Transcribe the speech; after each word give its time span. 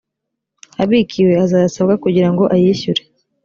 abikiwe 0.81 1.33
azayasabwa 1.43 1.93
kugira 2.03 2.29
ngo 2.31 2.43
ayishyure 2.55 3.01